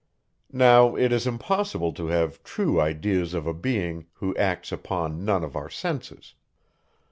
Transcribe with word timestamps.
Now, 0.51 0.95
it 0.95 1.11
is 1.11 1.27
impossible 1.27 1.93
to 1.93 2.07
have 2.07 2.41
true 2.41 2.81
ideas 2.81 3.35
of 3.35 3.45
a 3.45 3.53
being, 3.53 4.07
who 4.13 4.35
acts 4.35 4.71
upon 4.71 5.23
none 5.23 5.43
of 5.43 5.55
our 5.55 5.69
senses. 5.69 6.33